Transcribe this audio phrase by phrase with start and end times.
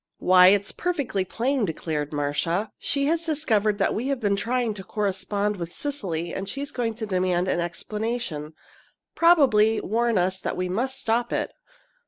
[0.17, 2.71] "Why, it's perfectly plain," declared Marcia.
[2.79, 6.95] "She has discovered that we have been trying to correspond with Cecily, and she's going
[6.95, 8.53] to demand an explanation
[9.13, 11.51] probably warn us that we must stop it.